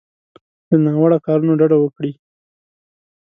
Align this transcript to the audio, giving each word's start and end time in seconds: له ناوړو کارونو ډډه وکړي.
له 0.69 0.77
ناوړو 0.85 1.17
کارونو 1.27 1.53
ډډه 1.59 1.77
وکړي. 1.79 2.11